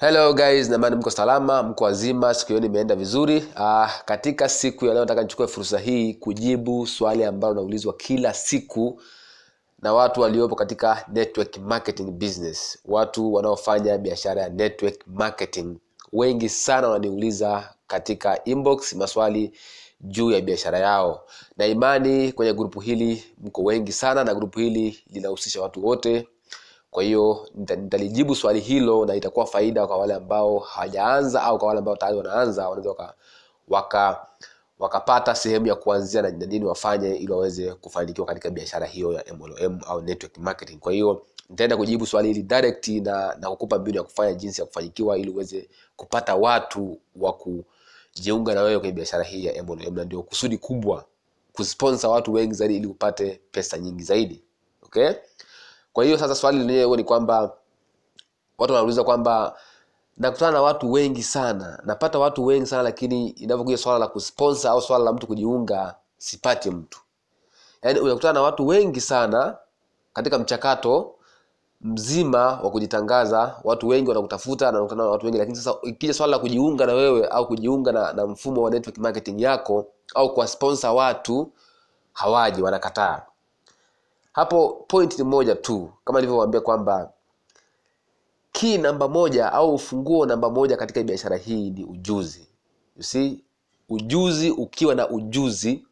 hello 0.00 0.32
guys. 0.34 0.68
Namani 0.70 0.96
mko 0.96 1.10
salama 1.10 1.62
mko 1.62 1.84
wazima 1.84 2.34
siku 2.34 2.48
hiyo 2.48 2.60
nimeenda 2.60 2.94
vizuri. 2.94 3.44
Ah, 3.56 3.90
katika 4.04 4.48
siku 4.48 4.86
ya 4.86 4.92
leo 4.94 5.02
nataka 5.02 5.22
nichukue 5.22 5.46
fursa 5.46 5.78
hii 5.78 6.14
kujibu 6.14 6.86
swali 6.86 7.24
ambalo 7.24 7.54
naulizwa 7.54 7.92
kila 7.96 8.34
siku 8.34 9.00
na 9.82 9.92
watu 9.92 10.20
waliopo 10.20 10.54
katika 10.56 11.04
network 11.12 11.56
marketing 11.58 12.10
business. 12.10 12.78
Watu 12.84 13.32
wanaofanya 13.34 13.98
biashara 13.98 14.42
ya 14.42 14.48
network 14.48 15.06
marketing 15.06 15.76
wengi 16.12 16.48
sana 16.48 16.88
wananiuliza 16.88 17.74
katika 17.86 18.44
inbox 18.44 18.92
maswali 18.92 19.52
juu 20.00 20.30
ya 20.30 20.40
biashara 20.40 20.78
yao. 20.78 21.26
Na 21.56 21.66
imani 21.66 22.32
kwenye 22.32 22.52
grupu 22.52 22.80
hili 22.80 23.24
mko 23.44 23.62
wengi 23.62 23.92
sana 23.92 24.24
na 24.24 24.34
grupu 24.34 24.58
hili 24.58 24.98
linahusisha 25.10 25.62
watu 25.62 25.86
wote 25.86 26.28
kwa 26.90 27.02
hiyo 27.02 27.48
nitalijibu 27.54 28.34
swali 28.34 28.60
hilo 28.60 29.06
na 29.06 29.14
itakuwa 29.14 29.46
faida 29.46 29.86
kwa 29.86 29.96
wale 29.98 30.14
ambao 30.14 30.58
hawajaanza 30.58 31.42
au 31.42 31.58
kwa 31.58 31.68
wale 31.68 31.78
ambao 31.78 31.96
tayari 31.96 32.18
wanaanza 32.18 32.68
wanaweza 32.68 32.88
waka, 32.90 33.14
waka 33.68 34.26
wakapata 34.78 35.34
sehemu 35.34 35.66
ya 35.66 35.74
kuanzia 35.74 36.22
na 36.22 36.30
nini 36.30 36.64
wafanye 36.64 37.16
ili 37.16 37.32
waweze 37.32 37.74
kufanikiwa 37.74 38.26
katika 38.26 38.50
biashara 38.50 38.86
hiyo 38.86 39.12
ya 39.12 39.24
MLM 39.34 39.80
au 39.86 40.02
network 40.02 40.38
marketing. 40.38 40.78
Kwa 40.78 40.92
hiyo 40.92 41.26
nitaenda 41.50 41.76
kujibu 41.76 42.06
swali 42.06 42.28
hili 42.28 42.42
direct 42.42 42.88
na, 42.88 43.36
na 43.40 43.50
kukupa 43.50 43.78
mbinu 43.78 43.96
ya 43.96 44.02
kufanya 44.02 44.32
jinsi 44.34 44.60
ya 44.60 44.66
kufanikiwa 44.66 45.18
ili 45.18 45.30
uweze 45.30 45.68
kupata 45.96 46.34
watu 46.34 46.98
wa 47.16 47.32
kujiunga 47.32 48.54
na 48.54 48.62
wewe 48.62 48.78
kwenye 48.78 48.92
biashara 48.92 49.24
hii 49.24 49.44
ya 49.44 49.62
MLM 49.62 49.94
na 49.94 50.04
ndio 50.04 50.22
kusudi 50.22 50.58
kubwa 50.58 51.04
kusponsor 51.52 52.10
watu 52.10 52.32
wengi 52.32 52.54
zaidi 52.54 52.76
ili 52.76 52.86
upate 52.86 53.40
pesa 53.52 53.78
nyingi 53.78 54.02
zaidi. 54.02 54.42
Okay 54.82 55.10
kwa 55.92 56.04
hiyo 56.04 56.18
sasa 56.18 56.34
swali 56.34 56.58
lenyewe 56.58 56.96
ni 56.96 57.04
kwamba 57.04 57.52
watu 58.58 58.72
wanauliza 58.72 59.04
kwamba 59.04 59.56
nakutana 60.16 60.52
na 60.52 60.62
watu 60.62 60.92
wengi 60.92 61.22
sana 61.22 61.82
napata 61.84 62.18
watu 62.18 62.46
wengi 62.46 62.66
sana 62.66 62.82
lakini 62.82 63.28
inavyokuja 63.28 63.76
swala 63.78 63.98
la 63.98 64.06
kusponsa 64.06 64.70
au 64.70 64.82
swala 64.82 65.04
la 65.04 65.12
mtu 65.12 65.26
kujiunga 65.26 65.94
sipati 66.18 66.70
mtu. 66.70 67.00
Yaani 67.82 68.00
unakutana 68.00 68.32
na 68.32 68.42
watu 68.42 68.66
wengi 68.66 69.00
sana 69.00 69.56
katika 70.12 70.38
mchakato 70.38 71.14
mzima 71.80 72.44
wa 72.44 72.70
kujitangaza 72.70 73.56
watu 73.64 73.88
wengi 73.88 74.08
wanakutafuta 74.08 74.72
na 74.72 74.80
na 74.86 75.04
watu 75.04 75.26
wengi 75.26 75.38
lakini 75.38 75.56
sasa 75.56 75.74
ikija 75.82 76.14
swala 76.14 76.30
la 76.30 76.38
kujiunga 76.38 76.86
na 76.86 76.92
wewe 76.92 77.26
au 77.28 77.46
kujiunga 77.46 77.92
na, 77.92 78.12
na 78.12 78.26
mfumo 78.26 78.62
wa 78.62 78.70
network 78.70 78.98
marketing 78.98 79.40
yako 79.40 79.86
au 80.14 80.34
kuwasponsa 80.34 80.92
watu 80.92 81.52
hawaji 82.12 82.62
wanakataa 82.62 83.22
hapo 84.32 84.84
point 84.88 85.18
ni 85.18 85.24
moja 85.24 85.54
tu 85.54 85.90
kama 86.04 86.20
nilivyowaambia 86.20 86.60
kwamba 86.60 87.12
kii 88.52 88.78
namba 88.78 89.08
moja 89.08 89.52
au 89.52 89.74
ufunguo 89.74 90.26
namba 90.26 90.50
moja 90.50 90.76
katika 90.76 91.02
biashara 91.02 91.36
hii 91.36 91.70
ni 91.70 91.84
ujuzi. 91.84 92.46
You 92.96 93.02
see 93.02 93.44
ujuzi 93.88 94.50
ukiwa 94.50 94.94
na 94.94 95.08
ujuzi 95.08 95.84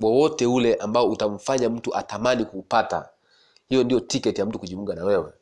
wowote 0.00 0.46
ule 0.46 0.74
ambao 0.74 1.10
utamfanya 1.10 1.70
mtu 1.70 1.96
atamani 1.96 2.44
kuupata 2.44 3.08
hiyo 3.68 3.84
ndio 3.84 4.00
tiketi 4.00 4.40
ya 4.40 4.46
mtu 4.46 4.58
kujiunga 4.58 4.94
na 4.94 5.04
wewe. 5.04 5.32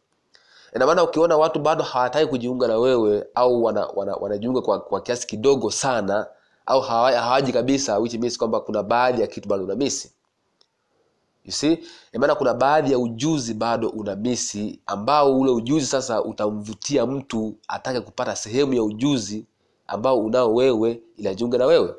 Ina 0.77 0.87
maana 0.87 1.03
ukiona 1.05 1.37
watu 1.37 1.59
bado 1.59 1.85
hawataki 1.85 2.27
kujiunga 2.27 2.69
na 2.69 2.79
wewe 2.79 3.27
au 3.35 3.65
wanajiunga 3.65 3.93
wana, 3.97 4.11
wana 4.13 4.23
wanajiunga 4.23 4.61
kwa, 4.61 4.81
kwa 4.81 5.01
kiasi 5.01 5.27
kidogo 5.27 5.71
sana 5.71 6.27
au 6.67 6.81
hawaji 6.81 7.53
kabisa 7.53 7.99
which 7.99 8.15
means 8.15 8.39
kwamba 8.39 8.61
kuna 8.61 8.83
baadhi 8.83 9.21
ya 9.21 9.27
kitu 9.27 9.49
bado 9.49 9.65
unamisi 9.65 10.13
you 11.51 11.55
see? 11.57 11.79
Maana 12.19 12.35
kuna 12.35 12.55
baadhi 12.55 12.93
ya 12.93 12.99
ujuzi 12.99 13.55
bado 13.55 13.89
una 13.89 14.17
misi 14.17 14.81
ambao 14.87 15.39
ule 15.41 15.51
ujuzi 15.51 15.87
sasa 15.87 16.23
utamvutia 16.25 17.07
mtu 17.07 17.55
atake 17.69 18.01
kupata 18.01 18.37
sehemu 18.37 18.75
ya 18.75 18.83
ujuzi 18.83 19.47
ambao 19.87 20.21
unao 20.21 20.55
wewe 20.55 21.01
ili 21.17 21.49
na 21.59 21.67
wewe. 21.67 21.95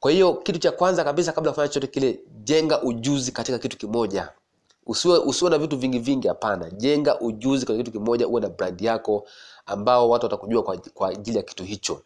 Kwa 0.00 0.10
hiyo 0.12 0.34
kitu 0.34 0.58
cha 0.58 0.72
kwanza 0.72 1.04
kabisa 1.04 1.32
kabla 1.32 1.48
ya 1.48 1.52
kufanya 1.52 1.68
chochote 1.68 1.86
kile 1.92 2.20
jenga 2.44 2.82
ujuzi 2.82 3.32
katika 3.32 3.58
kitu 3.58 3.76
kimoja. 3.78 4.28
Usiwe, 4.86 5.18
usiwe 5.18 5.50
na 5.50 5.58
vitu 5.58 5.76
vingi 5.78 5.98
vingi 5.98 6.28
hapana. 6.28 6.70
Jenga 6.70 7.20
ujuzi 7.20 7.66
katika 7.66 7.84
kitu 7.84 7.98
kimoja 7.98 8.28
uwe 8.28 8.40
na 8.40 8.48
brand 8.48 8.80
yako 8.80 9.26
ambao 9.66 10.08
watu 10.10 10.26
watakujua 10.26 10.62
kwa, 10.62 10.76
kwa 10.94 11.08
ajili 11.08 11.36
ya 11.36 11.42
kitu 11.42 11.64
hicho. 11.64 12.02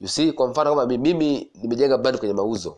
You 0.00 0.08
see 0.08 0.32
kwa 0.32 0.48
mfano 0.48 0.70
kama 0.76 0.86
mimi 0.98 1.50
nimejenga 1.54 1.98
brand 1.98 2.18
kwenye 2.18 2.34
mauzo 2.34 2.76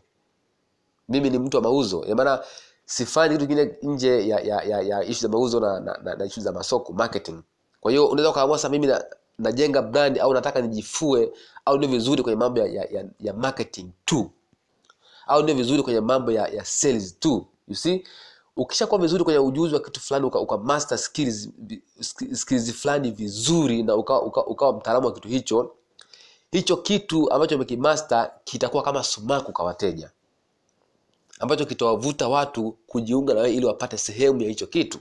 mimi 1.09 1.31
ni 1.31 1.39
mtu 1.39 1.57
wa 1.57 1.63
mauzo. 1.63 2.05
Maana 2.17 2.45
sifanyi 2.85 3.35
kitu 3.35 3.49
kingine 3.49 3.77
nje 3.83 4.29
ya, 4.29 4.41
ya, 4.41 4.63
ya, 4.63 4.81
ya 4.81 5.05
ishu 5.05 5.21
za 5.23 5.29
mauzo 5.29 5.61
na, 5.61 5.81
na, 5.81 5.99
na, 6.03 6.15
na 6.15 6.25
ishu 6.25 6.41
za 6.41 6.53
masoko 6.53 6.93
marketing. 6.93 7.43
Kwa 7.81 7.91
hiyo 7.91 8.07
unaweza 8.07 8.31
ukaamua 8.31 8.59
sasa 8.59 8.69
mimi 8.69 8.87
na, 8.87 9.05
najenga 9.39 9.83
brand 9.83 10.19
au 10.19 10.35
nataka 10.35 10.61
nijifue 10.61 11.33
au 11.65 11.77
ndio 11.77 11.89
vizuri 11.91 12.23
kwenye 12.23 12.37
mambo 12.37 12.61
ya, 12.61 12.67
ya, 12.67 12.85
ya, 12.91 13.05
ya 13.21 13.33
marketing 13.35 13.91
tu. 14.05 14.31
Au 15.27 15.43
ndio 15.43 15.55
vizuri 15.55 15.83
kwenye 15.83 16.01
mambo 16.01 16.33
ya, 16.33 16.49
ya 16.49 16.65
sales 16.65 17.19
tu. 17.19 17.47
You 17.69 17.75
see? 17.77 18.05
Ukishakuwa 18.57 19.01
vizuri 19.01 19.25
kwenye 19.25 19.39
ujuzi 19.39 19.75
wa 19.75 19.81
kitu 19.81 20.01
fulani 20.01 20.27
uka, 20.27 20.41
uka 20.41 20.59
master 20.59 20.99
skills, 20.99 21.49
skills 22.33 22.73
fulani 22.73 23.11
vizuri 23.11 23.83
na 23.83 23.95
ukawa 23.97 24.23
uka, 24.23 24.47
uka 24.47 24.73
mtaalamu 24.73 25.07
wa 25.07 25.13
kitu 25.13 25.29
hicho 25.29 25.71
hicho 26.53 26.77
kitu 26.77 27.33
ambacho 27.33 27.55
umekimaster 27.57 28.33
kitakuwa 28.45 28.83
kama 28.83 29.03
sumaku 29.05 29.53
kwa 29.53 29.65
wateja 29.65 30.11
ambacho 31.41 31.65
kitawavuta 31.65 32.29
watu 32.29 32.73
kujiunga 32.87 33.35
na 33.35 33.41
wewe 33.41 33.55
ili 33.55 33.67
wapate 33.67 33.99
sehemu 33.99 34.43
ya 34.43 34.49
hicho 34.49 34.67
kitu 34.67 34.99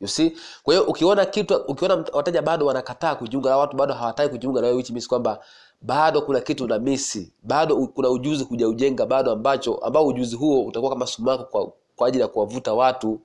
you 0.00 0.08
see? 0.08 0.32
Kwa 0.62 0.74
hiyo 0.74 0.86
ukiona 0.86 1.26
kitu 1.26 1.56
ukiona 1.56 2.04
wateja 2.12 2.42
bado 2.42 2.66
wanakataa 2.66 3.14
kujiunga 3.14 3.50
na 3.50 3.56
watu 3.56 3.76
bado 3.76 3.94
hawataki 3.94 4.28
kujiunga 4.30 4.60
na 4.60 4.66
wewe 4.66 4.76
which 4.76 4.90
means 4.90 5.08
kwamba 5.08 5.44
bado 5.82 6.22
kuna 6.22 6.40
kitu 6.40 6.66
na 6.66 6.78
misi 6.78 7.32
bado 7.42 7.86
kuna 7.86 8.10
ujuzi 8.10 8.44
kujaujenga 8.44 9.06
bado 9.06 9.32
ambacho 9.32 9.74
ambao 9.74 10.06
ujuzi 10.06 10.36
huo 10.36 10.64
utakuwa 10.64 10.92
kama 10.92 11.06
sumaku 11.06 11.44
kwa, 11.50 11.72
kwa 11.96 12.08
ajili 12.08 12.22
ya 12.22 12.28
kuwavuta 12.28 12.74
watu 12.74 13.20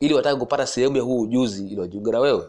ili 0.00 0.14
watake 0.14 0.36
kupata 0.40 0.66
sehemu 0.66 0.96
ya 0.96 1.02
huu 1.02 1.20
ujuzi 1.20 1.66
ili 1.66 1.80
wajiunge 1.80 2.10
na 2.10 2.20
wewe. 2.20 2.48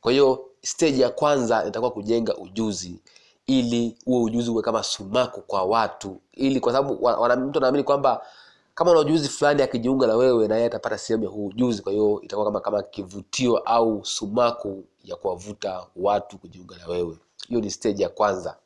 Kwa 0.00 0.12
hiyo 0.12 0.44
stage 0.62 0.98
ya 1.02 1.10
kwanza 1.10 1.64
itakuwa 1.68 1.90
kujenga 1.90 2.36
ujuzi 2.36 3.00
ili 3.48 3.96
huo 4.04 4.22
ujuzi 4.22 4.50
uwe 4.50 4.62
kama 4.62 4.82
sumaku 4.82 5.40
kwa 5.42 5.62
watu. 5.64 6.20
Ili 6.32 6.60
kwa 6.60 6.72
sababu 6.72 7.04
wana- 7.04 7.36
mtu 7.36 7.58
anaamini 7.58 7.84
kwamba 7.84 8.26
kama 8.74 8.90
una 8.90 9.00
ujuzi 9.00 9.28
fulani 9.28 9.62
akijiunga 9.62 10.06
na 10.06 10.16
wewe 10.16 10.48
na 10.48 10.54
yeye 10.54 10.66
atapata 10.66 10.98
sehemu 10.98 11.24
ya 11.24 11.30
huu 11.30 11.46
ujuzi. 11.46 11.82
Kwa 11.82 11.92
hiyo 11.92 12.20
itakuwa 12.22 12.46
kama 12.46 12.60
kama 12.60 12.82
kivutio 12.82 13.56
au 13.58 14.04
sumaku 14.04 14.84
ya 15.04 15.16
kuwavuta 15.16 15.86
watu 15.96 16.38
kujiunga 16.38 16.76
na 16.76 16.86
wewe. 16.86 17.18
Hiyo 17.48 17.60
ni 17.60 17.70
stage 17.70 18.02
ya 18.02 18.08
kwanza. 18.08 18.56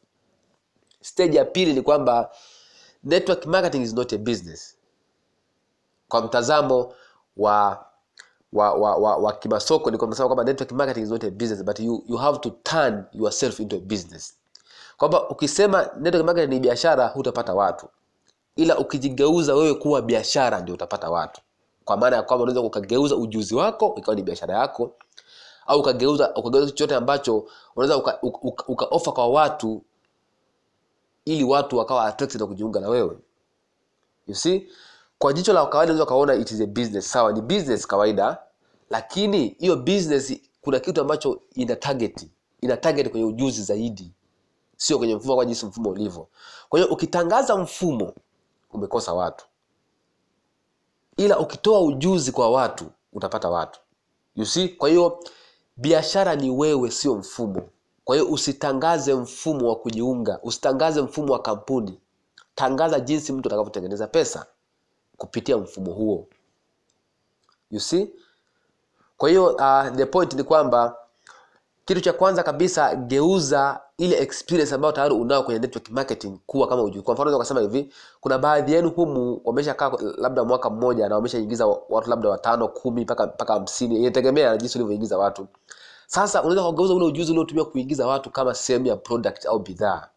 Stage 1.00 1.36
ya 1.38 1.44
pili 1.44 1.72
ni 1.72 1.82
kwamba 1.82 2.30
network 3.04 3.46
marketing 3.46 3.82
is 3.82 3.94
not 3.94 4.12
a 4.12 4.18
business. 4.18 4.76
Kwa 6.08 6.20
mtazamo 6.22 6.94
wa 7.36 7.86
wa, 8.52 8.74
wa, 8.74 8.96
wa, 8.96 9.16
wa 9.16 9.32
kimasoko 9.32 9.90
ni 9.90 9.98
kwamba 9.98 10.16
kwamba 10.16 10.44
network 10.44 10.72
marketing 10.72 11.02
is 11.02 11.10
not 11.10 11.24
a 11.24 11.30
business 11.30 11.64
but 11.64 11.80
you, 11.80 12.04
you 12.08 12.16
have 12.16 12.38
to 12.38 12.50
turn 12.50 13.04
yourself 13.12 13.60
into 13.60 13.76
a 13.76 13.80
business 13.80 14.36
kwamba 15.02 15.28
ukisema 15.28 15.90
network 16.00 16.26
marketing 16.26 16.50
ni 16.54 16.60
biashara 16.60 17.06
hutapata 17.08 17.54
watu. 17.54 17.88
Ila 18.56 18.78
ukijigeuza 18.78 19.54
wewe 19.54 19.74
kuwa 19.74 20.02
biashara 20.02 20.60
ndio 20.60 20.74
utapata 20.74 21.10
watu. 21.10 21.40
Kwa 21.84 21.96
maana 21.96 22.16
ya 22.16 22.22
kwamba 22.22 22.42
unaweza 22.42 22.60
ukageuza 22.60 23.16
ujuzi 23.16 23.54
wako 23.54 23.94
ikawa 23.98 24.14
ni 24.14 24.22
biashara 24.22 24.58
yako. 24.58 24.94
Au 25.66 25.80
ukageuza 25.80 26.34
ukageuza 26.34 26.66
chochote 26.66 26.94
ambacho 26.94 27.44
unaweza 27.76 27.96
uka, 27.96 28.18
uka, 28.22 28.64
uka, 28.68 29.12
kwa 29.12 29.28
watu 29.28 29.82
ili 31.24 31.44
watu 31.44 31.78
wakawa 31.78 32.04
attracted 32.06 32.40
na 32.40 32.46
kujiunga 32.46 32.80
na 32.80 32.88
wewe. 32.88 33.18
You 34.26 34.34
see? 34.34 34.68
Kwa 35.18 35.32
jicho 35.32 35.52
la 35.52 35.66
kawaida 35.66 35.92
unaweza 35.92 36.04
ukaona 36.04 36.34
it 36.34 36.50
is 36.50 36.60
a 36.60 36.66
business. 36.66 37.10
Sawa 37.12 37.32
ni 37.32 37.40
business 37.40 37.86
kawaida 37.86 38.38
lakini 38.90 39.56
hiyo 39.58 39.76
business 39.76 40.34
kuna 40.60 40.80
kitu 40.80 41.00
ambacho 41.00 41.40
ina 41.54 41.76
target 41.76 42.26
ina 42.60 42.76
target 42.76 43.10
kwenye 43.10 43.26
ujuzi 43.26 43.62
zaidi 43.62 44.12
sio 44.82 44.98
kwenye 44.98 45.14
mfumo 45.16 45.34
kwa 45.34 45.44
jinsi 45.44 45.66
mfumo 45.66 45.90
ulivyo. 45.90 46.28
Kwa 46.68 46.80
hiyo 46.80 46.92
ukitangaza 46.92 47.56
mfumo 47.56 48.14
umekosa 48.72 49.12
watu. 49.14 49.46
Ila 51.16 51.38
ukitoa 51.38 51.80
ujuzi 51.80 52.32
kwa 52.32 52.50
watu 52.50 52.84
utapata 53.12 53.48
watu. 53.50 53.80
You 54.36 54.46
see? 54.46 54.68
Kwa 54.68 54.88
hiyo 54.88 55.24
biashara 55.76 56.36
ni 56.36 56.50
wewe 56.50 56.90
sio 56.90 57.14
mfumo. 57.14 57.68
Kwa 58.04 58.16
hiyo 58.16 58.28
usitangaze 58.30 59.14
mfumo 59.14 59.68
wa 59.68 59.76
kujiunga 59.76 60.40
usitangaze 60.42 61.02
mfumo 61.02 61.32
wa 61.32 61.42
kampuni. 61.42 62.00
Tangaza 62.54 63.00
jinsi 63.00 63.32
mtu 63.32 63.48
atakavyotengeneza 63.48 64.06
pesa 64.06 64.46
kupitia 65.16 65.58
mfumo 65.58 65.92
huo. 65.92 66.26
You 67.70 67.80
see? 67.80 68.10
Kwa 69.16 69.28
hiyo 69.28 69.46
uh, 69.54 69.96
the 69.96 70.06
point 70.06 70.34
ni 70.34 70.42
kwamba 70.42 70.96
kitu 71.94 72.04
cha 72.04 72.12
kwanza 72.12 72.42
kabisa 72.42 72.94
geuza 72.96 73.80
ile 73.98 74.22
experience 74.22 74.74
ambayo 74.74 74.92
tayari 74.92 75.14
unao 75.14 75.42
kwenye 75.42 75.60
network 75.60 75.90
marketing 75.90 76.38
kuwa 76.46 76.68
kama 76.68 76.82
ujuzi 76.82 77.04
kwa 77.04 77.14
mfano 77.14 77.28
unaweza 77.30 77.38
kusema 77.38 77.60
hivi 77.60 77.92
kuna 78.20 78.38
baadhi 78.38 78.72
yenu 78.72 78.90
humu 78.90 79.40
wameshakaa 79.44 79.92
labda 80.18 80.44
mwaka 80.44 80.70
mmoja 80.70 81.08
na 81.08 81.14
wameshaingiza 81.14 81.66
watu 81.66 82.10
labda 82.10 82.28
watano 82.28 82.68
kumi 82.68 83.02
mpaka 83.02 83.26
mpaka 83.26 83.52
hamsini. 83.54 83.96
Inategemea 83.96 84.50
na 84.50 84.56
jinsi 84.56 84.78
ulivyoingiza 84.78 85.18
watu. 85.18 85.46
Sasa 86.06 86.42
unaweza 86.42 86.62
kugeuza 86.62 86.94
ule 86.94 87.04
ujuzi 87.04 87.32
uliotumia 87.32 87.64
kuingiza 87.64 88.06
watu 88.06 88.30
kama 88.30 88.54
sehemu 88.54 88.86
ya 88.86 88.96
product 88.96 89.46
au 89.46 89.58
bidhaa. 89.58 90.08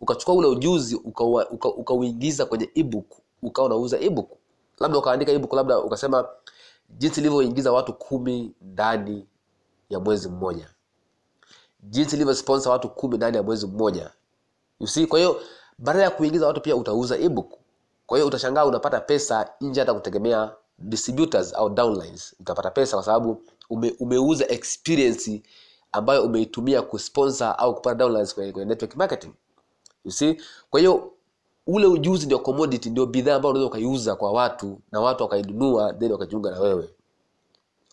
Ukachukua 0.00 0.34
ule 0.34 0.48
ujuzi 0.48 0.94
ukauingiza 0.96 1.50
uka, 1.50 1.68
uka 1.68 1.80
ukauingiza 1.80 2.46
kwenye 2.46 2.70
ebook 2.74 3.06
ukawa 3.42 3.66
unauza 3.66 4.00
ebook. 4.00 4.30
Labda 4.78 4.98
ukaandika 4.98 5.32
ebook 5.32 5.52
labda 5.52 5.78
ukasema 5.78 6.28
jinsi 6.98 7.20
ilivyoingiza 7.20 7.72
watu 7.72 7.92
kumi 7.92 8.52
ndani 8.60 9.26
ya 9.90 10.00
mwezi 10.00 10.28
mmoja 10.28 10.68
jinsi 11.82 12.16
ilivyosponsa 12.16 12.70
watu 12.70 12.88
kumi 12.88 13.16
ndani 13.16 13.36
ya 13.36 13.42
mwezi 13.42 13.66
mmoja. 13.66 14.10
You 14.80 14.86
see 14.86 15.06
kwa 15.06 15.18
hiyo 15.18 15.40
badala 15.78 16.04
ya 16.04 16.10
kuingiza 16.10 16.46
watu 16.46 16.60
pia 16.60 16.76
utauza 16.76 17.18
ebook. 17.18 17.52
Kwa 18.06 18.18
hiyo 18.18 18.28
utashangaa 18.28 18.64
unapata 18.64 19.00
pesa 19.00 19.50
nje 19.60 19.80
hata 19.80 19.94
kutegemea 19.94 20.52
distributors 20.78 21.54
au 21.54 21.70
downlines. 21.70 22.36
Utapata 22.40 22.70
pesa 22.70 22.96
kwa 22.96 23.04
sababu 23.04 23.42
ume, 23.70 23.94
umeuza 24.00 24.48
experience 24.48 25.42
ambayo 25.92 26.22
umeitumia 26.24 26.82
kusponsor 26.82 27.54
au 27.58 27.74
kupata 27.74 27.94
downlines 27.94 28.34
kwenye, 28.34 28.52
kwenye 28.52 28.68
network 28.68 28.96
marketing. 28.96 29.32
You 30.04 30.10
see? 30.12 30.40
Kwa 30.70 30.80
hiyo 30.80 31.12
ule 31.66 31.86
ujuzi 31.86 32.26
ndio 32.26 32.38
commodity 32.38 32.90
ndio 32.90 33.06
bidhaa 33.06 33.34
ambayo 33.36 33.50
unaweza 33.54 33.66
ukaiuza 33.68 34.16
kwa 34.16 34.32
watu 34.32 34.80
na 34.92 35.00
watu 35.00 35.22
wakainunua 35.22 35.92
then 35.92 36.12
wakajiunga 36.12 36.50
na 36.50 36.60
wewe. 36.60 36.88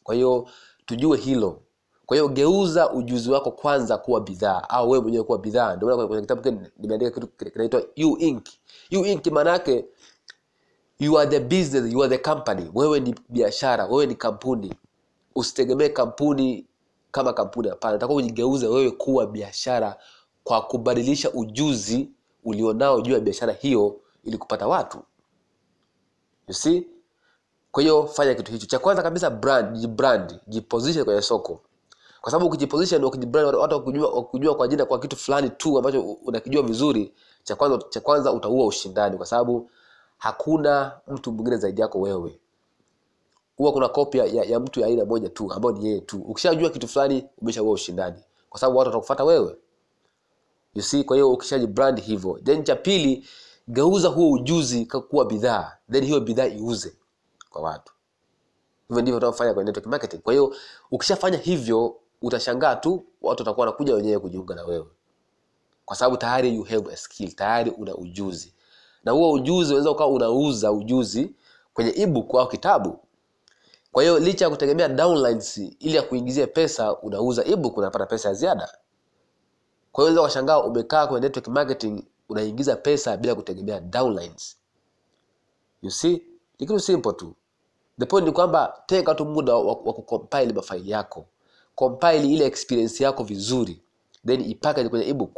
Kwa 0.04 0.16
hiyo 0.16 0.48
tujue 0.86 1.18
hilo 1.18 1.62
kwa 2.06 2.18
hiyo 2.18 2.30
geuza 2.30 2.92
ujuzi 2.92 3.32
wako 3.32 3.52
kwanza 3.52 3.98
kuwa 3.98 4.22
bidhaa 4.22 4.62
au 4.70 4.90
wewe 4.90 5.04
mwenyewe 5.04 5.24
kuwa 5.24 5.38
bidhaa. 5.38 5.76
Ndio 5.76 5.88
maana 5.90 6.08
kwenye 6.08 6.22
kitabu 6.22 6.42
kile 6.42 6.58
nimeandika 6.78 7.12
kitu 7.12 7.28
kinaitwa 7.52 7.84
you 7.96 8.18
ink 8.20 8.48
you 8.90 9.06
ink 9.06 9.28
maana 9.28 9.50
yake 9.52 9.86
you 11.00 11.20
are 11.20 11.30
the 11.30 11.40
business 11.40 11.94
you 11.94 12.04
are 12.04 12.18
the 12.18 12.24
company. 12.24 12.72
Wewe 12.74 13.00
ni 13.00 13.16
biashara 13.30 13.86
wewe 13.86 14.06
ni 14.06 14.16
kampuni. 14.16 14.74
Usitegemee 15.36 15.90
kampuni 15.90 16.66
kama 17.12 17.34
kampuni 17.34 17.70
hapana. 17.70 17.94
Nataka 17.94 18.14
ujigeuze 18.14 18.68
wewe 18.68 18.92
kuwa 18.92 19.28
biashara 19.28 19.96
kwa 20.44 20.62
kubadilisha 20.62 21.32
ujuzi 21.32 22.10
ulionao 22.44 23.02
juu 23.02 23.14
ya 23.14 23.20
biashara 23.20 23.54
hiyo 23.54 24.00
ili 24.24 24.38
kupata 24.38 24.68
watu. 24.68 24.98
You 26.48 26.54
see? 26.54 26.88
Kwa 27.72 27.84
hiyo 27.84 28.08
fanya 28.08 28.36
kitu 28.36 28.52
hicho. 28.52 28.66
Cha 28.66 28.80
kwanza 28.80 29.04
kabisa 29.04 29.30
brand 29.30 29.78
jibrand 29.78 30.40
jiposition 30.48 31.06
kwenye 31.06 31.22
soko 31.22 31.62
kwa 32.24 32.32
sababu 32.32 32.48
ukijiposition 32.48 33.04
ukijibrand 33.04 33.56
watu 33.56 33.74
wakujua, 33.76 34.10
wakujua 34.10 34.56
kwa 34.56 34.68
jina 34.68 34.86
kwa 34.86 35.00
kitu 35.00 35.16
fulani 35.16 35.50
tu 35.50 35.78
ambacho 35.78 36.02
unakijua 36.02 36.64
vizuri 36.64 37.14
cha 37.44 37.56
kwanza 37.56 37.80
cha 37.90 38.02
kwanza 38.02 38.32
utaua 38.34 38.66
ushindani 38.66 39.18
kwa 39.18 39.26
sababu 39.26 39.70
hakuna 40.18 41.00
mtu 41.08 41.32
mwingine 41.32 41.58
zaidi 41.58 41.82
yako 41.82 42.00
wewe. 42.02 42.40
Huwa 43.58 43.72
kuna 43.72 43.90
kopia 43.90 44.26
ya, 44.26 44.44
ya 44.44 44.60
mtu 44.60 44.80
ya 44.80 44.88
aina 44.88 45.06
moja 45.06 45.30
tu 45.30 45.54
ambayo 45.54 45.76
ni 45.76 45.86
yeye 45.86 46.02
tu. 46.02 46.22
Ukishajua 46.28 46.70
kitu 46.70 46.88
fulani 46.88 47.26
umeshaua 47.42 47.72
ushindani. 47.72 48.20
Kwa 48.50 48.60
sababu 48.60 48.78
watu 48.78 48.88
watakufuata 48.90 49.24
wewe. 49.24 49.56
You 50.76 50.82
see 50.82 51.04
kwa 51.04 51.16
hiyo 51.16 51.32
ukishaji 51.32 51.68
brand 51.68 52.02
hivyo. 52.02 52.40
Then 52.44 52.64
cha 52.64 52.76
pili 52.76 53.28
geuza 53.68 54.08
huo 54.08 54.32
ujuzi 54.32 54.86
kuwa 54.86 55.26
bidhaa. 55.26 55.78
Then 55.92 56.06
hiyo 56.06 56.20
bidhaa 56.20 56.48
iuze 56.48 56.94
kwa 57.50 57.62
watu. 57.62 57.94
Hivyo 58.88 59.02
ndivyo 59.02 59.20
tunavyofanya 59.20 59.54
kwenye 59.54 59.66
network 59.68 59.88
marketing. 59.88 60.22
Kwa 60.22 60.34
hiyo 60.34 60.56
ukishafanya 60.92 61.38
hivyo 61.38 61.96
utashangaa 62.24 62.76
tu 62.76 63.06
watu 63.22 63.42
watakuwa 63.42 63.66
wanakuja 63.66 63.94
wenyewe 63.96 64.20
kujiunga 64.20 64.56
na 64.56 64.64
wewe. 64.64 64.86
Kwa 65.86 65.96
sababu 65.96 66.18
tayari 66.18 66.56
you 66.56 66.64
have 66.64 66.94
a 66.94 66.98
skill 66.98 67.32
tayari 67.32 67.72
una 67.72 67.96
ujuzi. 67.96 68.54
Na 69.04 69.12
huo 69.12 69.32
ujuzi 69.32 69.70
unaweza 69.70 69.92
ukawa 69.92 70.10
unauza 70.12 70.72
ujuzi 70.72 71.36
kwenye 71.74 71.94
ebook 71.96 72.36
au 72.36 72.48
kitabu. 72.48 73.00
Kwa 73.92 74.04
hiyo 74.04 74.20
licha 74.20 74.46
ya 74.46 74.52
kutegemea 74.52 74.88
downlines 74.88 75.58
ili 75.58 75.96
ya 75.96 76.02
kuingizia 76.02 76.48
pesa 76.48 76.98
unauza 77.02 77.46
ebook 77.46 77.78
unapata 77.78 78.06
pesa 78.06 78.28
ya 78.30 78.34
ziada. 78.36 78.78
Kwa 79.92 80.04
hiyo 80.04 80.12
unaweza 80.14 80.22
ukashangaa 80.22 80.60
umekaa 80.60 81.08
kwenye 81.08 81.28
network 81.28 81.48
marketing 81.48 82.04
unaingiza 82.30 82.76
pesa 82.76 83.18
bila 83.18 83.36
kutegemea 83.36 83.80
downlines. 83.80 84.58
You 85.82 85.92
see? 85.92 86.12
Ni 86.60 86.68
kitu 86.68 86.80
simple 86.80 87.14
tu. 87.14 87.36
The 88.00 88.06
point 88.06 88.26
ni 88.28 88.32
kwamba 88.34 88.84
tenga 88.86 89.16
tu 89.16 89.26
muda 89.26 89.56
wa, 89.56 89.62
wa 89.74 89.94
kucompile 89.94 90.54
mafaili 90.54 90.92
yako 90.92 91.26
compile 91.76 92.24
ile 92.28 92.46
experience 92.46 93.04
yako 93.04 93.24
vizuri 93.24 93.82
then 94.28 94.42
ipackage 94.52 94.90
kwenye 94.90 95.08
ebook. 95.10 95.38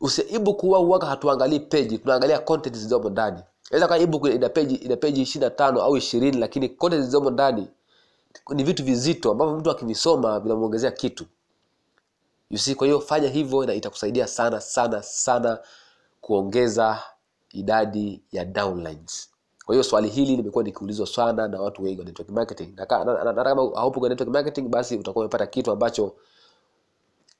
Usi 0.00 0.24
ebook 0.34 0.60
huwa 0.60 0.78
huwaga 0.78 1.06
hatuangalii 1.06 1.60
page 1.60 1.98
tunaangalia 1.98 2.38
content 2.38 2.76
zilizomo 2.76 3.10
ndani. 3.10 3.42
Inaweza 3.70 3.88
kama 3.88 4.00
ebook 4.02 4.26
ina 4.26 4.48
page 4.48 4.74
ina 4.74 4.96
page 4.96 5.22
25 5.22 5.80
au 5.80 5.96
20 5.96 6.38
lakini 6.38 6.68
content 6.68 7.00
zilizomo 7.02 7.30
ndani 7.30 7.68
ni 8.54 8.64
vitu 8.64 8.84
vizito 8.84 9.30
ambavyo 9.30 9.56
mtu 9.56 9.70
akivisoma 9.70 10.40
vinamuongezea 10.40 10.90
kitu. 10.90 11.24
You 12.50 12.58
see 12.58 12.74
kwa 12.74 12.86
hiyo 12.86 13.00
fanya 13.00 13.28
hivyo 13.28 13.66
na 13.66 13.74
itakusaidia 13.74 14.26
sana 14.26 14.60
sana 14.60 15.02
sana 15.02 15.58
kuongeza 16.20 17.02
idadi 17.52 18.22
ya 18.32 18.44
downlines 18.44 19.28
kwa 19.66 19.74
hiyo 19.74 19.82
swali 19.82 20.08
hili 20.08 20.36
limekuwa 20.36 20.64
likiulizwa 20.64 21.06
sana 21.06 21.48
na 21.48 21.60
watu 21.62 21.82
wengi 21.82 21.98
wa 22.00 22.04
network 22.04 22.30
marketing. 22.30 22.72
Na 22.76 22.86
ka- 22.86 23.04
na- 23.04 23.24
na- 23.24 23.32
na 23.32 23.44
kama 23.44 23.62
haupo 23.74 24.00
kwenye 24.00 24.14
network 24.14 24.32
marketing 24.34 24.68
basi 24.68 24.96
utakuwa 24.96 25.24
umepata 25.24 25.46
kitu 25.46 25.70
ambacho 25.70 26.12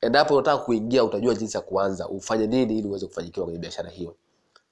endapo 0.00 0.34
unataka 0.34 0.58
kuingia 0.64 1.04
utajua 1.04 1.34
jinsi 1.34 1.56
ya 1.56 1.60
kuanza 1.60 2.08
ufanye 2.08 2.46
nini 2.46 2.78
ili 2.78 2.88
uweze 2.88 3.06
kufanikiwa 3.06 3.46
kwenye 3.46 3.58
biashara 3.58 3.90
hiyo. 3.90 4.14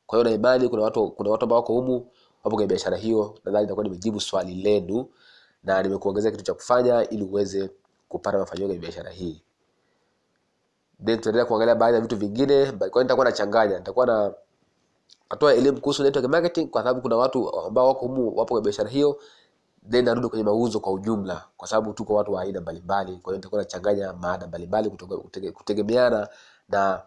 Kwa 0.07 0.19
hiyo 0.19 0.31
na 0.31 0.37
imani 0.37 0.69
kuna 0.69 0.83
watu 0.83 1.11
kuna 1.11 1.31
watu 1.31 1.43
ambao 1.45 1.59
wako 1.59 1.73
humu 1.73 2.07
wapo 2.45 2.57
kwenye 2.57 2.67
biashara 2.67 2.97
hiyo 2.97 3.35
nadhani 3.45 3.63
nitakuwa 3.65 3.85
nimejibu 3.85 4.21
swali 4.21 4.55
lenu 4.55 5.07
na 5.65 5.83
nimekuongezea 5.83 6.31
kitu 6.31 6.45
cha 6.45 6.55
kufanya 6.55 7.09
ili 7.09 7.25
uweze 7.25 7.71
kupata 8.09 8.39
mafanikio 8.39 8.67
kwenye 8.67 8.81
biashara 8.81 9.11
hii. 9.11 9.43
Then 11.05 11.17
tutaendelea 11.17 11.45
kuangalia 11.45 11.75
baadhi 11.75 11.95
ya 11.95 12.01
vitu 12.01 12.17
vingine 12.17 12.73
kwa 12.73 13.03
nitakuwa 13.03 13.27
nachanganya 13.27 13.79
nitakuwa 13.79 14.07
na 14.07 14.35
natoa 15.31 15.55
elimu 15.55 15.81
kuhusu 15.81 16.03
network 16.03 16.29
marketing 16.29 16.67
kwa 16.71 16.83
sababu 16.83 17.01
kuna 17.01 17.17
watu 17.17 17.61
ambao 17.67 17.89
wako 17.89 18.01
humu 18.07 18.27
wapo 18.37 18.55
kwenye 18.55 18.65
biashara 18.65 18.91
hiyo 18.91 19.19
then 19.91 20.05
narudi 20.05 20.29
kwenye 20.29 20.45
mauzo 20.45 20.81
kwa 20.81 20.93
ujumla 20.93 21.45
kwa 21.57 21.69
sababu 21.69 21.93
tuko 21.93 22.15
watu 22.15 22.33
wa 22.33 22.43
aina 22.43 22.61
mbalimbali 22.61 23.13
kwa 23.17 23.33
hiyo 23.33 23.37
nitakuwa 23.37 23.61
nachanganya 23.63 24.13
maada 24.13 24.47
mbalimbali 24.47 24.91
kutegemeana 25.55 26.29
na 26.69 27.03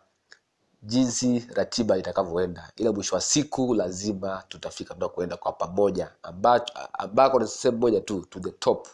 jinsi 0.84 1.48
ratiba 1.54 1.98
itakavyoenda. 1.98 2.72
Ila 2.76 2.92
mwisho 2.92 3.16
wa 3.16 3.22
siku 3.22 3.74
lazima 3.74 4.44
tutafika 4.48 4.94
tunakoenda 4.94 5.38
kwa 5.38 5.52
pamoja 5.52 6.12
ambako 6.24 6.66
ambako 6.94 7.40
ni 7.40 7.48
sehemu 7.48 7.78
moja 7.78 8.02
tu 8.02 8.26
to 8.30 8.40
the 8.40 8.52
top. 8.52 8.88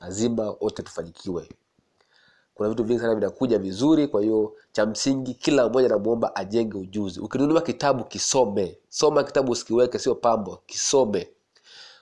Lazima 0.00 0.54
wote 0.60 0.82
tufanikiwe 0.82 1.48
kuna 2.62 2.70
vitu 2.70 2.84
vingi 2.84 3.00
sana 3.00 3.14
vinakuja 3.14 3.58
vizuri 3.58 4.08
kwa 4.08 4.22
hiyo 4.22 4.52
cha 4.72 4.86
msingi 4.86 5.34
kila 5.34 5.68
mmoja 5.68 5.88
namuomba 5.88 6.36
ajenge 6.36 6.78
ujuzi. 6.78 7.20
Ukinunua 7.20 7.60
kitabu 7.60 8.04
kisome 8.04 8.78
soma 8.88 9.24
kitabu 9.24 9.52
usikiweke 9.52 9.98
sio 9.98 10.14
pambo 10.14 10.62
kisome. 10.66 11.28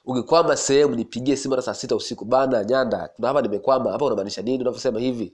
Ukikwama 0.05 0.57
sehemu 0.57 0.95
nipigie 0.95 1.37
simu 1.37 1.55
hata 1.55 1.62
saa 1.62 1.75
sita 1.75 1.97
usiku 1.97 2.25
bana 2.25 2.64
nyanda 2.64 3.09
kuna 3.17 3.29
hapa 3.29 3.43
nimekwama 3.43 3.93
hapa 3.93 4.05
unamaanisha 4.05 4.43
nini? 4.43 4.59
Unavyosema 4.62 5.00
hivi. 5.00 5.33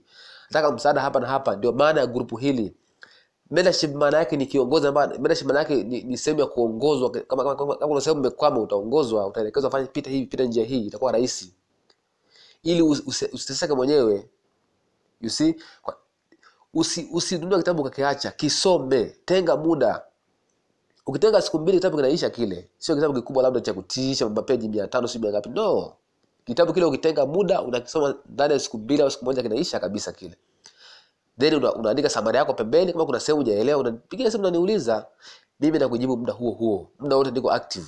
Nataka 0.49 0.71
msaada 0.75 1.01
hapa 1.01 1.19
na 1.19 1.27
hapa. 1.27 1.55
Ndio 1.55 1.71
maana 1.71 2.01
ya 2.01 2.07
grupu 2.07 2.37
hili. 2.37 2.73
Maana 3.93 4.17
yake 4.17 4.37
ni 4.37 4.45
kiongozi 4.45 4.91
maana 4.91 5.59
yake 5.59 5.83
ni, 5.83 6.03
ni 6.03 6.17
sehemu 6.17 6.39
ya 6.39 6.45
kuongozwa. 6.47 7.09
Kama 7.11 7.43
kama, 7.43 7.55
kama, 7.55 7.75
kama 7.75 7.87
kuna 7.87 8.01
sehemu 8.01 8.19
umekwama 8.21 8.59
utaongozwa 8.59 9.27
utaelekezwa 9.27 9.71
fanya 9.71 9.87
pita 9.87 10.09
hivi 10.09 10.25
pita 10.25 10.43
njia 10.43 10.65
hii 10.65 10.85
itakuwa 10.85 11.11
rahisi. 11.11 11.53
Ili 12.63 12.81
usi- 12.81 13.03
usi- 13.07 13.29
usiteseke 13.33 13.73
mwenyewe 13.73 14.29
you 15.21 15.29
see? 15.29 15.55
Usi 16.73 17.09
usinunue 17.13 17.57
kitabu 17.57 17.81
ukakiacha 17.81 18.31
kisome 18.31 19.05
tenga 19.25 19.57
muda. 19.57 20.03
Ukitenga 21.05 21.41
siku 21.41 21.59
mbili 21.59 21.77
kitabu 21.77 21.95
kinaisha 21.97 22.29
kile 22.29 22.69
sio 22.77 22.95
kitabu 22.95 23.13
kikubwa 23.13 23.43
labda 23.43 23.61
cha 23.61 23.73
kutisha 23.73 24.29
mapeji 24.29 24.69
mia 24.69 24.87
tano 24.87 25.07
si 25.07 25.19
mia 25.19 25.31
ngapi. 25.31 25.49
No. 25.49 25.93
Kitabu 26.45 26.73
kile 26.73 26.85
ukitenga 26.85 27.25
muda 27.25 27.61
unakisoma 27.61 28.15
ndani 28.29 28.53
ya 28.53 28.59
siku 28.59 28.77
mbili 28.77 29.01
au 29.03 29.11
siku 29.11 29.25
moja 29.25 29.41
kinaisha 29.43 29.79
kabisa 29.79 30.11
kile. 30.11 30.37
Then 31.39 31.53
una, 31.55 31.73
unaandika 31.73 32.09
samari 32.09 32.37
yako 32.37 32.53
pembeni 32.53 32.91
kama 32.93 33.05
kuna 33.05 33.19
sehemu 33.19 33.37
hujaelewa 33.41 33.79
unapigia 33.79 34.31
simu 34.31 34.43
unaniuliza 34.43 35.05
mimi 35.59 35.79
nakujibu 35.79 36.17
muda 36.17 36.33
huo 36.33 36.51
huo. 36.51 36.89
Muda 36.99 37.15
wote 37.15 37.31
niko 37.31 37.51
active. 37.51 37.87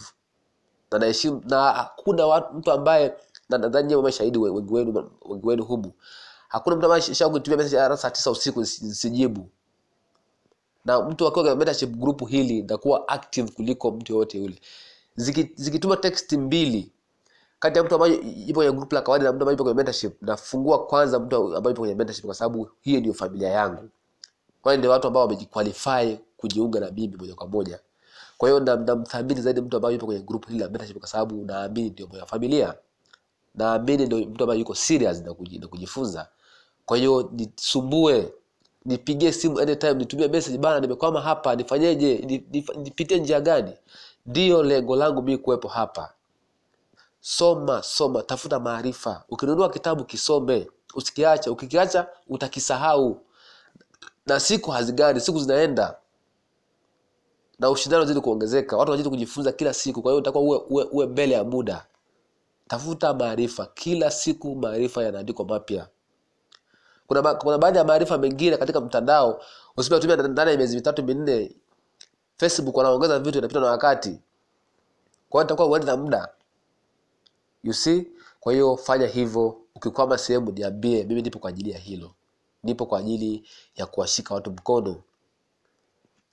Na 0.92 1.00
naheshimu 1.00 1.42
na 1.46 1.72
hakuna 1.72 2.26
watu, 2.26 2.54
mtu 2.54 2.72
ambaye 2.72 3.14
na 3.50 3.58
nadhani 3.58 3.92
na, 3.92 4.00
umeshahidi 4.00 4.38
we- 4.38 4.50
wengi 4.50 4.74
wenu 4.74 5.12
wengi 5.26 5.48
wenu 5.48 5.64
humu 5.64 5.92
hakuna 6.50 6.76
mtu 6.76 6.86
ambaye 6.86 7.02
sha 7.02 7.30
kunitumia 7.30 7.58
message 7.58 7.98
saa 7.98 8.10
tisa 8.12 8.32
usiku 8.32 8.60
nisi- 8.62 8.86
nisijibu 8.86 9.50
na 10.86 11.02
mtu 11.02 11.28
akiwa 11.28 11.44
kwenye 11.44 11.56
mentorship 11.58 11.90
group 11.92 12.28
hili 12.28 12.62
ndakuwa 12.62 13.08
active 13.08 13.52
kuliko 13.52 13.92
mtu 13.92 14.14
yoyote 14.14 14.38
yule. 14.38 14.60
Zikituma 15.16 15.96
Ziki- 15.96 16.02
text 16.02 16.34
mbili 16.34 16.92
kati 17.60 17.78
ya 17.78 17.84
mtu 17.84 17.96
ambaye 17.96 18.14
yupo 18.48 18.54
kwenye 18.54 18.72
group 18.72 18.94
la 18.94 19.02
kawaida 19.02 19.26
na 19.26 19.32
mtu 19.32 19.42
ambaye 19.42 19.54
yupo 19.54 19.64
kwenye 19.64 19.78
mentorship 19.78 20.22
nafungua 20.22 20.86
kwanza 20.86 21.20
mtu 21.20 21.36
ambaye 21.36 21.72
yupo 21.72 21.82
kwenye 21.82 21.96
mentorship 21.96 22.26
kwa 22.26 22.36
sababu 22.36 22.70
hiyo 22.82 23.00
ndio 23.00 23.14
familia 23.14 23.50
yangu. 23.50 23.90
Kwani 24.62 24.78
ndio 24.78 24.92
watu 24.92 25.08
ambao 25.08 25.24
wamejiqualify 25.24 26.18
kujiunga 26.38 26.80
na 26.80 26.92
mimi 26.92 27.16
moja 27.18 27.36
kwa 27.36 27.48
moja. 27.48 27.80
Kwa 28.38 28.50
hiyo 28.50 28.60
nam- 28.60 28.86
namthamini 28.86 29.42
zaidi 29.42 29.62
mtu 29.62 29.76
ambaye 29.78 29.94
yupo 29.94 30.06
kwenye 30.06 30.22
group 30.22 30.48
hili 30.48 30.60
la 30.60 30.70
mentorship 30.70 30.98
kwa 31.00 31.08
sababu 31.08 31.46
naamini 31.46 31.90
ndio 31.90 32.08
moyo 32.08 32.22
wa 32.22 32.28
familia. 32.28 32.76
Naamini 33.56 34.06
ndio 34.06 34.18
mtu 34.18 34.44
ambaye 34.44 34.60
yuko 34.60 34.76
serious 34.76 35.22
na 35.22 35.34
kujifunza 35.68 36.28
kwa 36.90 36.98
hiyo 36.98 37.30
nisumbue 37.32 38.34
nipigie 38.86 39.32
simu 39.32 39.60
anytime 39.60 39.94
nitumie 39.94 40.28
message 40.28 40.58
bana 40.58 40.80
nimekwama 40.80 41.22
hapa 41.22 41.56
nifanyeje? 41.56 42.18
Nipitie 42.84 43.20
njia 43.20 43.42
gani? 43.42 43.72
Ndiyo 44.26 44.64
lengo 44.64 44.96
langu 44.96 45.22
mimi 45.22 45.38
kuwepo 45.38 45.68
hapa. 45.68 46.14
Soma 47.22 47.84
soma 47.84 48.24
tafuta 48.24 48.60
maarifa. 48.60 49.24
Ukinunua 49.30 49.70
kitabu 49.70 50.04
kisome 50.04 50.68
usikiacha 50.96 51.52
ukikiacha 51.52 52.08
utakisahau. 52.28 53.22
Na 54.26 54.40
siku 54.40 54.72
hazigani 54.72 55.20
siku 55.20 55.40
zinaenda. 55.40 55.98
Na 57.60 57.70
ushindano 57.70 58.06
zidi 58.06 58.22
kuongezeka. 58.22 58.78
Watu 58.78 58.92
wanazidi 58.92 59.10
kujifunza 59.10 59.52
kila 59.52 59.74
siku. 59.74 60.02
Kwa 60.02 60.12
hiyo 60.12 60.20
utakuwa 60.20 60.44
uwe, 60.44 60.58
uwe, 60.70 60.84
uwe 60.84 61.06
mbele 61.08 61.36
ya 61.36 61.44
muda. 61.44 61.86
Tafuta 62.68 63.14
maarifa. 63.14 63.66
Kila 63.66 64.12
siku 64.12 64.56
maarifa 64.56 65.04
yanaandikwa 65.04 65.46
mapya 65.46 65.88
kuna, 67.10 67.22
ba, 67.22 67.36
kuna 67.36 67.58
baadhi 67.58 67.78
ya 67.78 67.84
maarifa 67.84 68.18
mengine 68.18 68.58
katika 68.58 68.82
mtandao. 68.82 69.42
Usipotumia 69.78 70.16
ndani 70.16 70.52
ya 70.52 70.58
miezi 70.58 70.76
mitatu 70.76 71.04
minne. 71.04 71.56
Facebook 72.38 72.78
wanaongeza 72.78 73.20
vitu 73.20 73.38
inapita 73.38 73.60
na 73.60 73.66
wakati. 73.68 74.20
Kwa 75.30 75.42
hiyo 75.42 75.46
itakuwa 75.48 75.68
uende 75.68 75.88
na 75.88 75.98
muda. 75.98 76.30
You 77.64 77.74
see? 77.74 78.08
Kwa 78.40 78.54
hiyo 78.54 78.78
fanya 78.78 79.08
hivyo. 79.08 79.58
Ukikwama 79.76 80.18
sehemu 80.18 80.52
niambie 80.52 81.04
mimi 81.04 81.22
nipo 81.22 81.40
kwa 81.40 81.50
ajili 81.50 81.72
ya 81.72 81.78
hilo. 81.80 82.12
Nipo 82.64 82.86
kwa 82.86 83.00
ajili 83.00 83.48
ya 83.76 83.86
kuwashika 83.86 84.34
watu 84.34 84.52
mkono. 84.52 84.96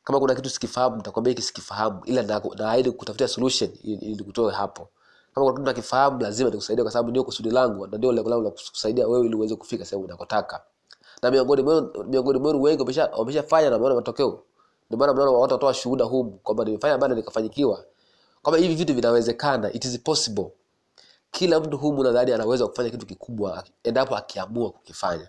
Kama 0.04 0.20
kuna 0.20 0.34
kitu 0.34 0.50
sikifahamu 0.50 0.96
nitakwambia 0.96 1.30
hiki 1.30 1.42
sikifahamu 1.42 2.02
ila 2.04 2.22
na- 2.22 2.42
na, 2.56 2.92
kutafutia 2.92 3.28
solution 3.28 3.70
ili 3.82 4.14
nikutoe 4.14 4.54
hapo 4.54 4.88
kama 5.36 5.46
kuna 5.52 5.54
kitu 5.54 5.66
nakifahamu 5.66 6.20
lazima 6.20 6.50
nikusaidie 6.50 6.82
kwa 6.82 6.92
sababu 6.92 7.10
ndio 7.10 7.24
kusudi 7.24 7.50
langu 7.50 7.86
na 7.86 7.98
ndio 7.98 8.12
lengo 8.12 8.30
langu 8.30 8.44
la 8.44 8.50
kusaidia 8.50 9.08
wewe 9.08 9.26
ili 9.26 9.34
uweze 9.36 9.56
kufika 9.56 9.84
sehemu 9.84 10.04
unakotaka. 10.04 10.62
Na 11.22 11.30
miongoni 11.30 11.62
miongoni 12.08 12.38
mwenu 12.38 12.62
wengi 12.62 12.80
wamesha 12.82 13.06
wameshafanya 13.06 13.68
na 13.70 13.74
wameona 13.74 13.94
matokeo. 13.94 14.42
Ndio 14.86 14.98
maana 14.98 15.12
mnaona 15.14 15.30
watu 15.32 15.54
watoa 15.54 15.74
shuhuda 15.74 16.04
humu 16.04 16.30
kwamba 16.30 16.64
nimefanya 16.64 16.98
bana 16.98 17.14
nikafanyikiwa. 17.14 17.84
Kwamba 18.42 18.58
hivi 18.58 18.74
vitu 18.74 18.94
vinawezekana 18.94 19.72
it 19.72 19.84
is 19.84 20.00
possible. 20.00 20.46
Kila 21.30 21.60
mtu 21.60 21.78
humu 21.78 22.02
nadhani 22.02 22.32
anaweza 22.32 22.66
kufanya 22.66 22.90
kitu 22.90 23.06
kikubwa 23.06 23.64
endapo 23.84 24.16
akiamua 24.16 24.70
kukifanya. 24.70 25.28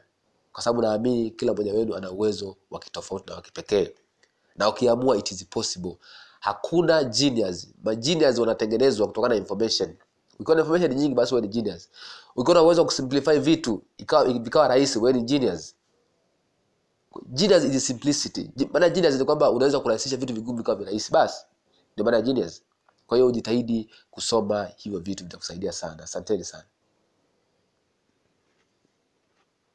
Kwa 0.53 0.63
sababu 0.63 0.81
naamini 0.81 1.31
kila 1.31 1.53
mmoja 1.53 1.73
wenu 1.73 1.95
ana 1.95 2.11
uwezo 2.11 2.55
wa 2.71 2.79
kitofauti 2.79 3.25
na 3.29 3.35
wa 3.35 3.41
kipekee. 3.41 3.89
Na 4.55 4.69
ukiamua 4.69 5.17
it 5.17 5.31
is 5.31 5.45
possible 5.45 5.97
hakuna 6.39 7.03
genius. 7.03 7.67
Ma 7.83 7.95
genius 7.95 8.37
wanatengenezwa 8.39 9.07
kutokana 9.07 9.35
na 9.35 9.39
information. 9.41 9.95
Ukiwa 10.39 10.55
na 10.55 10.61
information 10.61 10.93
nyingi 10.93 11.15
basi 11.15 11.33
wewe 11.35 11.47
ni 11.47 11.53
genius. 11.53 11.89
Ukiwa 12.35 12.55
na 12.55 12.61
uwezo 12.63 12.81
wa 12.81 12.85
kusimplify 12.85 13.39
vitu 13.39 13.81
ikawa 13.97 14.27
ikawa 14.27 14.67
rahisi 14.67 14.99
wewe 14.99 15.13
ni 15.13 15.23
genius. 15.23 15.75
Genius 17.29 17.63
is 17.63 17.87
simplicity. 17.87 18.51
Maana 18.73 18.89
genius 18.89 19.15
ni 19.15 19.25
kwamba 19.25 19.51
unaweza 19.51 19.79
kurahisisha 19.79 20.17
vitu 20.17 20.33
vigumu 20.33 20.57
vikawa 20.57 20.77
virahisi. 20.77 21.11
Basi 21.11 21.45
ndio 21.93 22.05
maana 22.05 22.21
genius. 22.21 22.61
Kwa 23.07 23.17
hiyo 23.17 23.27
ujitahidi 23.27 23.89
kusoma 24.11 24.65
hivyo 24.75 24.99
vitu 24.99 25.23
vitakusaidia 25.23 25.71
sana. 25.71 26.03
Asanteni 26.03 26.43
sana 26.43 26.63